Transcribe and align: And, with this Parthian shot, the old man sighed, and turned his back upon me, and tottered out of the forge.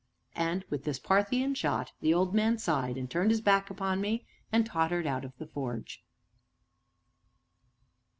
And, 0.35 0.65
with 0.71 0.83
this 0.83 0.97
Parthian 0.97 1.53
shot, 1.53 1.91
the 2.01 2.11
old 2.11 2.33
man 2.33 2.57
sighed, 2.57 2.97
and 2.97 3.07
turned 3.07 3.29
his 3.29 3.39
back 3.39 3.69
upon 3.69 4.01
me, 4.01 4.25
and 4.51 4.65
tottered 4.65 5.05
out 5.05 5.23
of 5.23 5.37
the 5.37 5.45
forge. 5.45 6.01